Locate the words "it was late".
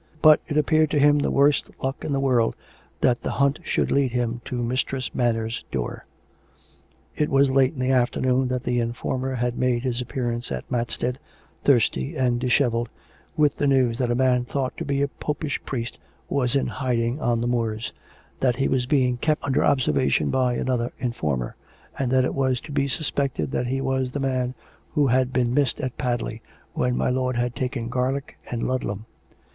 7.15-7.73